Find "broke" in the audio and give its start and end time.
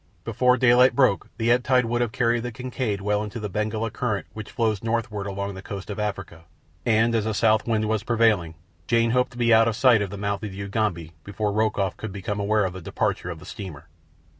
0.95-1.29